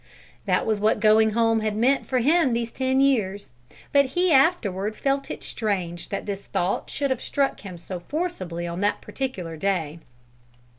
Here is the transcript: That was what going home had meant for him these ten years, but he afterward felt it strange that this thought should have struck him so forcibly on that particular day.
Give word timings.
That 0.47 0.65
was 0.65 0.79
what 0.79 0.99
going 0.99 1.33
home 1.33 1.59
had 1.59 1.75
meant 1.75 2.07
for 2.07 2.17
him 2.17 2.53
these 2.53 2.71
ten 2.71 3.01
years, 3.01 3.51
but 3.93 4.05
he 4.05 4.31
afterward 4.31 4.95
felt 4.95 5.29
it 5.29 5.43
strange 5.43 6.09
that 6.09 6.25
this 6.25 6.47
thought 6.47 6.89
should 6.89 7.11
have 7.11 7.21
struck 7.21 7.59
him 7.59 7.77
so 7.77 7.99
forcibly 7.99 8.65
on 8.65 8.81
that 8.81 9.01
particular 9.01 9.55
day. 9.57 9.99